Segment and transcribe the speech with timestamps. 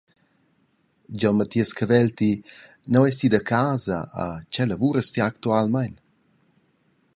[1.23, 2.29] Gion Mathias Cavelty,
[2.95, 5.93] nua eis ti da casa e tgei lavuras ti actualmein?